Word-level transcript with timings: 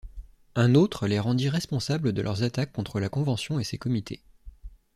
Un 0.55 0.73
autre, 0.73 1.05
les 1.05 1.19
rendit 1.19 1.47
responsables 1.47 2.11
de 2.11 2.23
leurs 2.23 2.41
attaques 2.41 2.71
contre 2.71 2.99
la 2.99 3.07
Convention 3.07 3.59
et 3.59 3.63
ses 3.63 3.77
comités. 3.77 4.23